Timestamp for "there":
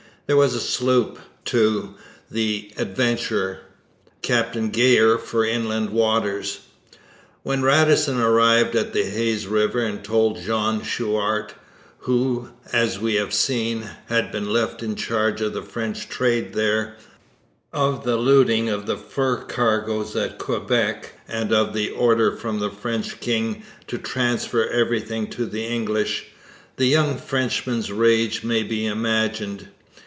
0.27-0.37, 16.53-16.95